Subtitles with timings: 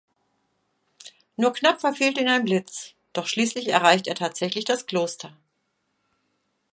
[1.35, 5.37] Nur knapp verfehlt ihn ein Blitz, doch schließlich erreicht er tatsächlich das Kloster.